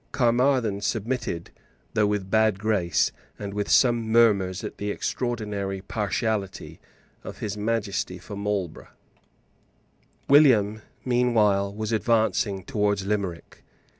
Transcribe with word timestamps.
Caermarthen 0.13 0.81
submitted, 0.81 1.51
though 1.93 2.07
with 2.07 2.23
a 2.23 2.25
bad 2.25 2.57
grace, 2.57 3.11
and 3.37 3.53
with 3.53 3.69
some 3.69 4.11
murmurs 4.11 4.63
at 4.63 4.79
the 4.79 4.89
extraordinary 4.89 5.79
partiality 5.83 6.79
of 7.23 7.37
His 7.37 7.55
Majesty 7.55 8.17
for 8.17 8.35
Marlborough, 8.35 8.89
William 10.27 10.81
meanwhile 11.05 11.71
was 11.71 11.91
advancing 11.91 12.63
towards 12.63 13.05
Limerick. 13.05 13.63